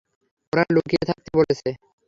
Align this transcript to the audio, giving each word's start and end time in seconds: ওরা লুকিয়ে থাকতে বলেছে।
ওরা 0.53 0.63
লুকিয়ে 0.75 1.03
থাকতে 1.09 1.29
বলেছে। 1.37 1.69